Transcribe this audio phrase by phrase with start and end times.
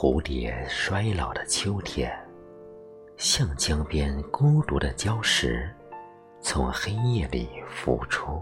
[0.00, 2.08] 蝴蝶衰老的秋天，
[3.16, 5.68] 像江边孤独的礁石，
[6.40, 8.40] 从黑夜里浮出。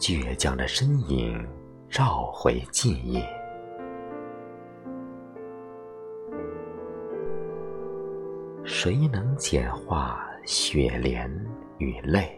[0.00, 1.48] 倔强的身影，
[1.88, 3.22] 召回记忆。
[8.64, 11.30] 谁能简化雪莲
[11.78, 12.36] 与泪，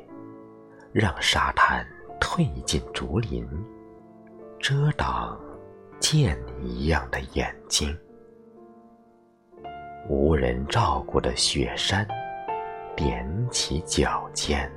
[0.93, 1.87] 让沙滩
[2.21, 3.49] 退进竹林，
[4.59, 5.41] 遮挡
[6.17, 7.93] 剑一样的眼睛？
[10.09, 12.07] 无人照顾的雪山，
[12.97, 14.71] 踮起脚尖。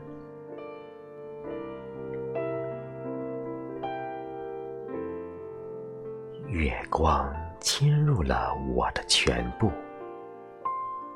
[6.47, 9.71] 月光侵入了我的全部，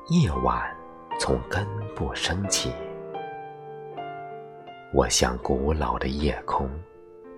[0.08, 0.72] 夜晚
[1.18, 1.66] 从根
[1.96, 2.72] 部升起。
[4.94, 6.70] 我像古老的夜空，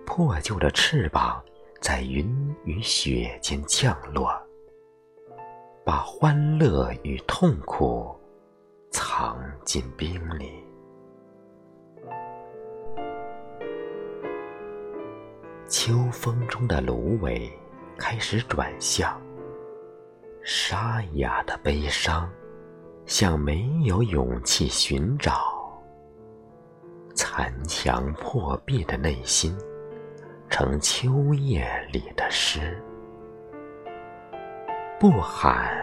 [0.05, 1.43] 破旧的翅膀
[1.85, 2.27] 在云
[2.65, 4.33] 与雪间降落，
[5.85, 8.19] 把欢乐与痛苦
[8.91, 10.65] 藏进冰里。
[15.69, 17.53] 秋风中的芦苇。
[17.97, 19.21] 开始转向，
[20.43, 22.29] 沙哑的悲伤，
[23.07, 25.39] 像没有勇气寻找，
[27.15, 29.57] 残墙破壁的内心，
[30.57, 32.81] 成秋夜里的诗，
[35.01, 35.77] 不喊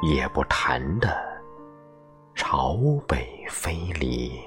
[0.00, 1.22] 也不谈的
[2.34, 4.40] 朝北飞离。